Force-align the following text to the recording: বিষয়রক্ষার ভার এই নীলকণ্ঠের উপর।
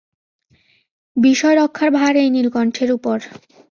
বিষয়রক্ষার 1.17 1.89
ভার 1.97 2.13
এই 2.15 2.29
নীলকণ্ঠের 2.35 2.89
উপর। 2.91 3.17